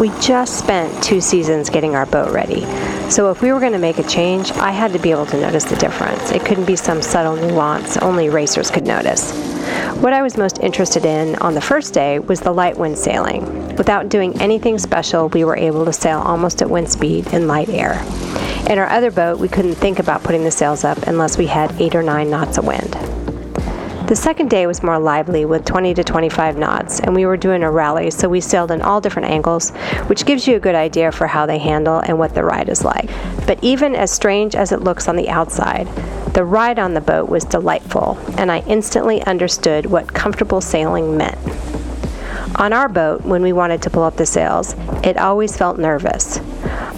We 0.00 0.10
just 0.20 0.58
spent 0.58 1.02
two 1.02 1.22
seasons 1.22 1.70
getting 1.70 1.94
our 1.94 2.04
boat 2.04 2.30
ready. 2.30 2.66
So 3.10 3.30
if 3.30 3.40
we 3.40 3.50
were 3.50 3.60
going 3.60 3.72
to 3.72 3.78
make 3.78 3.96
a 3.96 4.02
change, 4.02 4.52
I 4.52 4.70
had 4.70 4.92
to 4.92 4.98
be 4.98 5.10
able 5.10 5.24
to 5.24 5.40
notice 5.40 5.64
the 5.64 5.76
difference. 5.76 6.32
It 6.32 6.44
couldn't 6.44 6.66
be 6.66 6.76
some 6.76 7.00
subtle 7.00 7.34
nuance 7.34 7.96
only 7.96 8.28
racers 8.28 8.70
could 8.70 8.86
notice. 8.86 9.32
What 10.02 10.12
I 10.12 10.20
was 10.20 10.36
most 10.36 10.58
interested 10.58 11.06
in 11.06 11.36
on 11.36 11.54
the 11.54 11.62
first 11.62 11.94
day 11.94 12.18
was 12.18 12.40
the 12.40 12.52
light 12.52 12.76
wind 12.76 12.98
sailing. 12.98 13.74
Without 13.76 14.10
doing 14.10 14.38
anything 14.38 14.78
special, 14.78 15.30
we 15.30 15.44
were 15.44 15.56
able 15.56 15.86
to 15.86 15.94
sail 15.94 16.18
almost 16.18 16.60
at 16.60 16.68
wind 16.68 16.90
speed 16.90 17.28
in 17.28 17.48
light 17.48 17.70
air. 17.70 17.94
In 18.68 18.78
our 18.78 18.88
other 18.88 19.10
boat, 19.10 19.38
we 19.38 19.48
couldn't 19.48 19.76
think 19.76 19.98
about 19.98 20.22
putting 20.22 20.44
the 20.44 20.50
sails 20.50 20.84
up 20.84 20.98
unless 21.06 21.38
we 21.38 21.46
had 21.46 21.72
8 21.80 21.94
or 21.94 22.02
9 22.02 22.28
knots 22.28 22.58
of 22.58 22.66
wind. 22.66 23.15
The 24.06 24.14
second 24.14 24.50
day 24.50 24.68
was 24.68 24.84
more 24.84 25.00
lively 25.00 25.44
with 25.44 25.64
20 25.64 25.94
to 25.94 26.04
25 26.04 26.56
knots, 26.56 27.00
and 27.00 27.12
we 27.12 27.26
were 27.26 27.36
doing 27.36 27.64
a 27.64 27.70
rally, 27.72 28.12
so 28.12 28.28
we 28.28 28.40
sailed 28.40 28.70
in 28.70 28.80
all 28.80 29.00
different 29.00 29.28
angles, 29.28 29.70
which 30.06 30.24
gives 30.24 30.46
you 30.46 30.54
a 30.54 30.60
good 30.60 30.76
idea 30.76 31.10
for 31.10 31.26
how 31.26 31.44
they 31.44 31.58
handle 31.58 31.98
and 31.98 32.16
what 32.16 32.32
the 32.32 32.44
ride 32.44 32.68
is 32.68 32.84
like. 32.84 33.10
But 33.48 33.58
even 33.64 33.96
as 33.96 34.12
strange 34.12 34.54
as 34.54 34.70
it 34.70 34.82
looks 34.82 35.08
on 35.08 35.16
the 35.16 35.28
outside, 35.28 35.88
the 36.34 36.44
ride 36.44 36.78
on 36.78 36.94
the 36.94 37.00
boat 37.00 37.28
was 37.28 37.44
delightful, 37.44 38.16
and 38.38 38.52
I 38.52 38.60
instantly 38.68 39.24
understood 39.24 39.86
what 39.86 40.14
comfortable 40.14 40.60
sailing 40.60 41.16
meant. 41.16 41.38
On 42.60 42.72
our 42.72 42.88
boat, 42.88 43.22
when 43.22 43.42
we 43.42 43.52
wanted 43.52 43.82
to 43.82 43.90
pull 43.90 44.04
up 44.04 44.18
the 44.18 44.24
sails, 44.24 44.76
it 45.02 45.16
always 45.16 45.56
felt 45.56 45.80
nervous. 45.80 46.38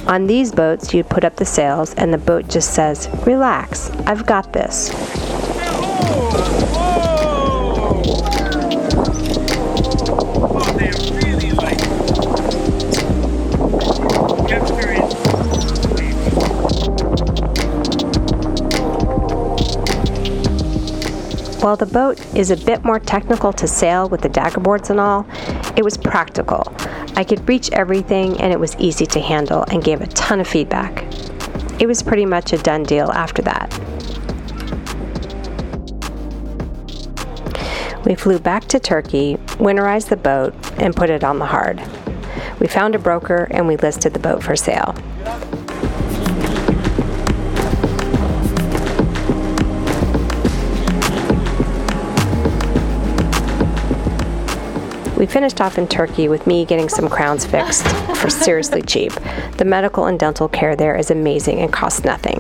On 0.07 0.27
these 0.27 0.53
boats, 0.53 0.93
you'd 0.93 1.09
put 1.09 1.25
up 1.25 1.37
the 1.37 1.47
sails 1.47 1.95
and 1.95 2.13
the 2.13 2.19
boat 2.19 2.49
just 2.49 2.75
says, 2.75 3.09
Relax, 3.25 3.89
I've 4.07 4.27
got 4.27 4.53
this. 4.53 4.91
While 21.61 21.77
the 21.77 21.87
boat 21.87 22.21
is 22.37 22.53
a 22.53 22.57
bit 22.57 22.85
more 22.85 23.01
technical 23.01 23.53
to 23.55 23.67
sail 23.67 24.09
with 24.09 24.21
the 24.21 24.29
dagger 24.29 24.61
boards 24.61 24.91
and 24.91 25.01
all, 25.01 25.27
it 25.77 25.83
was 25.83 25.97
practical. 25.97 26.73
I 27.17 27.25
could 27.25 27.47
reach 27.49 27.69
everything 27.73 28.41
and 28.41 28.53
it 28.53 28.61
was 28.61 28.77
easy 28.79 29.07
to 29.07 29.21
handle 29.21 29.65
and 29.65 29.83
gave 29.83 30.01
a 30.01 30.07
ton 30.07 30.39
of 30.39 30.47
feedback. 30.47 31.05
It 31.81 31.89
was 31.89 32.01
pretty 32.01 32.27
much 32.27 32.53
a 32.53 32.59
done 32.59 32.85
deal 32.85 33.11
after 33.11 33.43
that. 33.43 33.73
We 38.05 38.15
flew 38.15 38.39
back 38.39 38.67
to 38.67 38.79
Turkey, 38.79 39.37
winterized 39.59 40.11
the 40.11 40.17
boat, 40.17 40.55
and 40.81 40.95
put 40.95 41.11
it 41.11 41.25
on 41.25 41.41
the 41.41 41.47
hard. 41.47 41.83
We 42.61 42.69
found 42.69 42.95
a 42.95 43.01
broker 43.01 43.49
and 43.51 43.67
we 43.67 43.77
listed 43.77 44.13
the 44.13 44.21
boat 44.21 44.45
for 44.45 44.55
sale. 44.55 44.95
We 55.19 55.27
finished 55.27 55.61
off 55.61 55.79
in 55.79 55.89
Turkey 55.89 56.29
with 56.29 56.47
me 56.47 56.65
getting 56.65 56.89
some 56.89 57.09
crowns 57.09 57.45
fixed 57.45 57.85
for 58.19 58.31
seriously 58.31 58.83
cheap. 58.83 59.13
The 59.57 59.65
medical 59.65 60.07
and 60.07 60.17
dental 60.17 60.49
care 60.49 60.77
there 60.77 60.95
is 60.95 61.11
amazing 61.11 61.59
and 61.59 61.73
costs 61.73 62.05
nothing. 62.05 62.39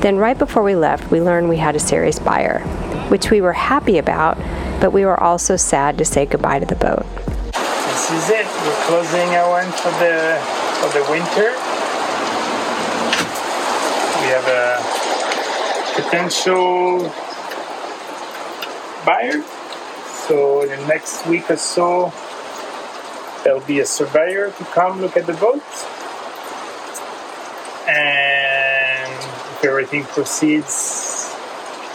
Then, 0.00 0.16
right 0.16 0.38
before 0.38 0.62
we 0.62 0.76
left, 0.76 1.10
we 1.10 1.20
learned 1.20 1.48
we 1.48 1.56
had 1.56 1.74
a 1.74 1.80
serious 1.80 2.20
buyer, 2.20 2.60
which 3.08 3.32
we 3.32 3.40
were 3.40 3.52
happy 3.52 3.98
about, 3.98 4.38
but 4.80 4.92
we 4.92 5.04
were 5.04 5.20
also 5.20 5.56
sad 5.56 5.98
to 5.98 6.04
say 6.04 6.24
goodbye 6.24 6.60
to 6.60 6.66
the 6.66 6.76
boat. 6.76 7.04
This 7.52 8.12
is 8.12 8.30
it. 8.30 8.46
We're 8.46 8.84
closing 8.86 9.34
our 9.34 9.50
one 9.50 9.72
for 9.72 9.90
the 9.98 10.38
for 10.78 10.88
the 10.96 11.04
winter. 11.10 11.50
We 14.22 14.28
have 14.30 14.46
a 14.46 16.00
potential 16.00 17.12
buyer. 19.04 19.42
So 20.28 20.62
in 20.62 20.68
the 20.68 20.86
next 20.86 21.26
week 21.26 21.50
or 21.50 21.56
so, 21.56 22.12
there'll 23.42 23.60
be 23.60 23.80
a 23.80 23.86
surveyor 23.86 24.52
to 24.52 24.64
come 24.66 25.00
look 25.00 25.16
at 25.16 25.26
the 25.26 25.32
boat. 25.34 25.62
And 27.88 29.12
if 29.56 29.64
everything 29.64 30.04
proceeds 30.04 31.34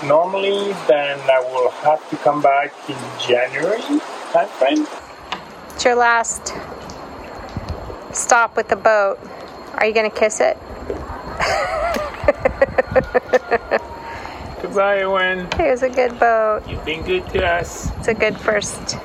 normally, 0.03 0.73
then 0.87 1.19
I 1.21 1.39
will 1.39 1.69
have 1.69 2.07
to 2.09 2.17
come 2.17 2.41
back 2.41 2.73
in 2.89 2.97
January 3.25 3.81
timeframe. 4.31 4.85
It's 5.73 5.85
your 5.85 5.95
last 5.95 6.53
stop 8.11 8.57
with 8.57 8.67
the 8.67 8.75
boat. 8.75 9.19
Are 9.75 9.85
you 9.85 9.93
going 9.93 10.09
to 10.09 10.17
kiss 10.17 10.41
it? 10.41 10.57
Goodbye, 14.67 14.99
Awen. 14.99 15.59
It 15.61 15.71
was 15.71 15.81
a 15.81 15.89
good 15.89 16.19
boat. 16.19 16.67
You've 16.67 16.83
been 16.83 17.01
good 17.01 17.25
to 17.29 17.45
us. 17.45 17.89
It's 17.99 18.09
a 18.09 18.13
good 18.13 18.37
first 18.37 18.97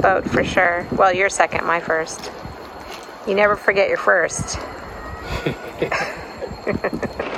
boat 0.00 0.24
for 0.24 0.42
sure. 0.42 0.86
Well, 0.92 1.12
your 1.12 1.28
second, 1.28 1.66
my 1.66 1.78
first. 1.78 2.32
You 3.28 3.34
never 3.34 3.54
forget 3.54 3.90
your 3.90 3.98
first. 3.98 4.56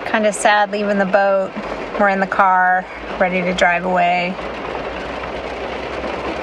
kind 0.06 0.26
of 0.26 0.34
sad 0.34 0.70
leaving 0.70 0.98
the 0.98 1.06
boat. 1.06 1.50
We're 1.98 2.10
in 2.10 2.20
the 2.20 2.26
car, 2.28 2.86
ready 3.18 3.42
to 3.42 3.52
drive 3.52 3.84
away. 3.84 4.32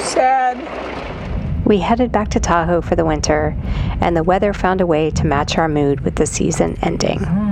Sad. 0.02 0.58
We 1.66 1.78
headed 1.78 2.12
back 2.12 2.28
to 2.32 2.42
Tahoe 2.42 2.82
for 2.82 2.98
the 2.98 3.06
winter, 3.06 3.56
and 4.02 4.18
the 4.18 4.24
weather 4.24 4.52
found 4.52 4.82
a 4.82 4.86
way 4.86 5.10
to 5.12 5.26
match 5.26 5.58
our 5.58 5.70
mood 5.70 6.02
with 6.02 6.16
the 6.16 6.26
season 6.26 6.78
ending. 6.82 7.20
Mm-hmm. 7.20 7.49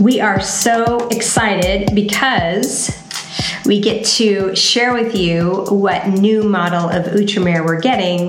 We 0.00 0.20
are 0.20 0.40
so 0.40 1.08
excited 1.08 1.92
because 1.92 2.96
we 3.66 3.80
get 3.80 4.06
to 4.06 4.54
share 4.54 4.92
with 4.92 5.16
you 5.16 5.64
what 5.70 6.06
new 6.06 6.44
model 6.44 6.88
of 6.88 7.06
Outremer 7.06 7.66
we're 7.66 7.80
getting, 7.80 8.28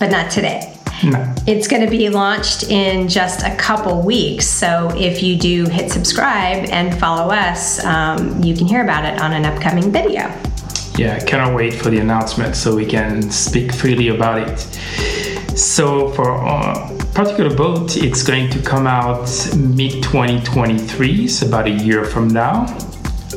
but 0.00 0.10
not 0.10 0.32
today. 0.32 0.76
No. 1.04 1.32
It's 1.46 1.68
going 1.68 1.84
to 1.84 1.90
be 1.90 2.08
launched 2.08 2.64
in 2.64 3.08
just 3.08 3.46
a 3.46 3.54
couple 3.54 4.02
weeks. 4.02 4.48
So 4.48 4.90
if 4.96 5.22
you 5.22 5.36
do 5.36 5.66
hit 5.66 5.92
subscribe 5.92 6.68
and 6.70 6.98
follow 6.98 7.32
us, 7.32 7.82
um, 7.84 8.42
you 8.42 8.56
can 8.56 8.66
hear 8.66 8.82
about 8.82 9.04
it 9.04 9.20
on 9.20 9.32
an 9.32 9.44
upcoming 9.44 9.92
video. 9.92 10.22
Yeah, 10.96 11.18
I 11.20 11.24
cannot 11.24 11.54
wait 11.54 11.74
for 11.74 11.90
the 11.90 12.00
announcement 12.00 12.56
so 12.56 12.74
we 12.74 12.84
can 12.84 13.30
speak 13.30 13.72
freely 13.72 14.08
about 14.08 14.40
it. 14.40 14.58
So 15.56 16.08
for 16.10 16.30
a 16.30 16.99
particular 17.24 17.54
boat, 17.54 17.96
it's 17.98 18.22
going 18.22 18.48
to 18.50 18.58
come 18.62 18.86
out 18.86 19.28
mid 19.56 20.02
2023, 20.02 21.28
so 21.28 21.46
about 21.46 21.66
a 21.66 21.70
year 21.70 22.04
from 22.04 22.28
now. 22.28 22.64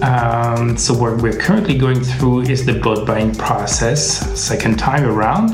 Um, 0.01 0.77
so 0.77 0.93
what 0.93 1.21
we're 1.21 1.37
currently 1.37 1.77
going 1.77 2.01
through 2.01 2.41
is 2.43 2.65
the 2.65 2.73
boat 2.79 3.05
buying 3.05 3.33
process, 3.35 4.01
second 4.39 4.79
time 4.79 5.03
around. 5.03 5.51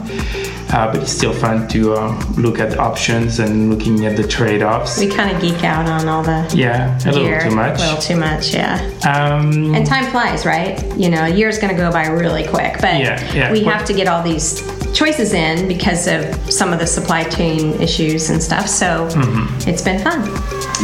Uh, 0.71 0.91
but 0.91 0.98
it's 1.01 1.12
still 1.12 1.33
fun 1.33 1.67
to 1.69 1.93
uh, 1.95 2.24
look 2.38 2.59
at 2.59 2.77
options 2.77 3.39
and 3.39 3.71
looking 3.71 4.05
at 4.05 4.15
the 4.15 4.27
trade-offs. 4.27 5.00
We 5.00 5.07
kind 5.07 5.36
of 5.36 5.41
geek 5.41 5.63
out 5.63 5.88
on 5.89 6.07
all 6.07 6.21
the 6.21 6.48
Yeah, 6.55 6.95
a 7.07 7.12
little 7.12 7.50
too 7.50 7.55
much. 7.55 7.79
A 7.79 7.81
little 7.83 8.01
too 8.01 8.15
much, 8.15 8.53
yeah. 8.53 8.75
Um, 9.03 9.74
And 9.74 9.85
time 9.87 10.11
flies, 10.11 10.46
right? 10.46 10.79
You 10.96 11.09
know, 11.09 11.24
a 11.25 11.29
year's 11.29 11.57
going 11.57 11.75
to 11.75 11.81
go 11.81 11.92
by 11.92 12.05
really 12.07 12.46
quick, 12.48 12.74
but 12.79 13.00
Yeah, 13.00 13.33
yeah. 13.33 13.51
we 13.51 13.63
Well- 13.63 13.74
have 13.75 13.85
to 13.87 13.94
get 13.94 14.07
all 14.07 14.22
these 14.22 14.61
choices 14.93 15.33
in 15.33 15.67
because 15.67 16.07
of 16.07 16.35
some 16.51 16.73
of 16.73 16.79
the 16.79 16.87
supply 16.87 17.23
chain 17.23 17.79
issues 17.81 18.29
and 18.29 18.41
stuff. 18.41 18.67
So 18.67 19.07
Mm-hmm. 19.09 19.69
it's 19.69 19.81
been 19.81 19.99
fun. 20.01 20.21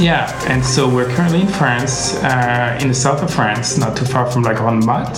Yeah, 0.02 0.30
and 0.50 0.64
so 0.64 0.88
we're 0.90 1.10
currently 1.16 1.42
in 1.42 1.48
France, 1.48 2.16
uh, 2.24 2.78
in 2.82 2.90
the 2.90 2.94
south 2.94 3.22
of 3.24 3.34
France, 3.34 3.78
not 3.78 3.96
too 3.96 4.06
far 4.06 4.30
from 4.30 4.44
La 4.44 4.54
Grande 4.54 4.86
Motte, 4.86 5.16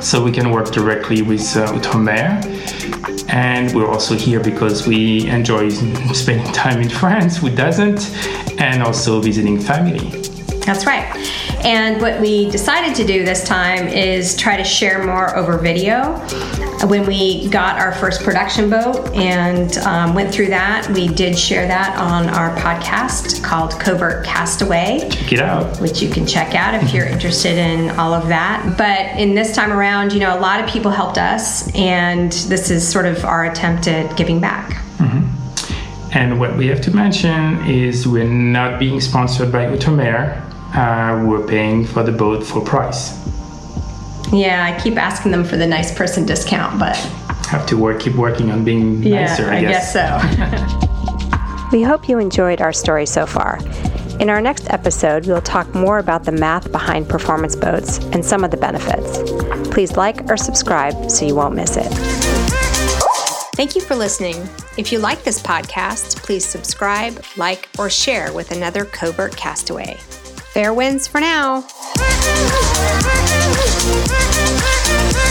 so 0.00 0.22
we 0.22 0.30
can 0.32 0.50
work 0.50 0.70
directly 0.70 1.22
with 1.22 1.56
uh, 1.56 1.66
Outremer. 1.72 2.44
And 3.30 3.74
we're 3.74 3.88
also 3.88 4.14
here 4.14 4.40
because 4.40 4.86
we 4.86 5.26
enjoy 5.28 5.68
spending 6.12 6.50
time 6.52 6.80
in 6.80 6.88
France, 6.90 7.38
who 7.38 7.50
doesn't, 7.50 8.10
and 8.60 8.82
also 8.82 9.20
visiting 9.20 9.58
family. 9.58 10.10
That's 10.66 10.84
right. 10.86 11.06
And 11.64 12.00
what 12.00 12.20
we 12.20 12.50
decided 12.50 12.94
to 12.96 13.04
do 13.06 13.24
this 13.24 13.42
time 13.44 13.88
is 13.88 14.36
try 14.36 14.56
to 14.56 14.64
share 14.64 15.04
more 15.04 15.34
over 15.36 15.56
video. 15.58 16.14
When 16.86 17.06
we 17.06 17.48
got 17.48 17.78
our 17.80 17.92
first 17.92 18.22
production 18.22 18.70
boat 18.70 19.12
and 19.14 19.76
um, 19.78 20.14
went 20.14 20.32
through 20.32 20.46
that, 20.46 20.88
we 20.90 21.08
did 21.08 21.38
share 21.38 21.66
that 21.66 21.98
on 21.98 22.28
our 22.28 22.54
podcast 22.56 23.42
called 23.42 23.72
Covert 23.80 24.24
Castaway. 24.24 25.08
Check 25.10 25.32
it 25.32 25.40
out. 25.40 25.80
which 25.80 26.00
you 26.00 26.08
can 26.08 26.26
check 26.26 26.54
out 26.54 26.74
if 26.74 26.94
you're 26.94 27.06
interested 27.06 27.58
in 27.58 27.90
all 27.98 28.14
of 28.14 28.28
that. 28.28 28.76
But 28.78 29.20
in 29.20 29.34
this 29.34 29.54
time 29.54 29.72
around, 29.72 30.12
you 30.12 30.20
know, 30.20 30.38
a 30.38 30.40
lot 30.40 30.62
of 30.62 30.70
people 30.70 30.90
helped 30.90 31.18
us, 31.18 31.74
and 31.74 32.32
this 32.32 32.70
is 32.70 32.88
sort 32.88 33.06
of 33.06 33.24
our 33.24 33.46
attempt 33.46 33.88
at 33.88 34.16
giving 34.16 34.40
back. 34.40 34.82
And 36.14 36.40
what 36.40 36.56
we 36.56 36.68
have 36.68 36.80
to 36.82 36.90
mention 36.90 37.62
is 37.66 38.08
we're 38.08 38.24
not 38.24 38.78
being 38.78 38.98
sponsored 38.98 39.52
by 39.52 39.66
Outremer. 39.66 40.42
Uh, 40.74 41.26
we're 41.26 41.46
paying 41.46 41.84
for 41.84 42.02
the 42.02 42.12
boat 42.12 42.42
full 42.42 42.62
price. 42.62 43.27
Yeah, 44.32 44.64
I 44.64 44.78
keep 44.82 44.96
asking 44.96 45.32
them 45.32 45.44
for 45.44 45.56
the 45.56 45.66
nice 45.66 45.96
person 45.96 46.26
discount, 46.26 46.78
but 46.78 46.96
Have 47.48 47.66
to 47.66 47.76
work, 47.76 48.00
keep 48.00 48.14
working 48.14 48.50
on 48.50 48.64
being 48.64 49.00
nicer, 49.00 49.48
I, 49.50 49.60
guess. 49.62 49.92
so. 49.92 51.68
we 51.72 51.82
hope 51.82 52.08
you 52.08 52.18
enjoyed 52.18 52.60
our 52.60 52.72
story 52.72 53.06
so 53.06 53.24
far. 53.24 53.58
In 54.20 54.28
our 54.28 54.40
next 54.40 54.68
episode, 54.70 55.26
we'll 55.26 55.40
talk 55.40 55.74
more 55.74 55.98
about 55.98 56.24
the 56.24 56.32
math 56.32 56.70
behind 56.72 57.08
performance 57.08 57.54
boats 57.56 57.98
and 58.12 58.24
some 58.24 58.44
of 58.44 58.50
the 58.50 58.56
benefits. 58.56 59.18
Please 59.70 59.96
like 59.96 60.28
or 60.30 60.36
subscribe 60.36 61.10
so 61.10 61.24
you 61.24 61.34
won't 61.34 61.54
miss 61.54 61.76
it. 61.76 61.88
Thank 63.54 63.74
you 63.76 63.80
for 63.80 63.94
listening. 63.94 64.36
If 64.76 64.92
you 64.92 64.98
like 64.98 65.22
this 65.22 65.40
podcast, 65.42 66.22
please 66.22 66.44
subscribe, 66.44 67.24
like, 67.36 67.68
or 67.78 67.88
share 67.88 68.32
with 68.32 68.50
another 68.50 68.84
Covert 68.84 69.36
Castaway. 69.36 69.96
Fair 70.52 70.74
winds 70.74 71.06
for 71.06 71.20
now. 71.20 71.64
Thank 73.80 75.16
you. 75.16 75.27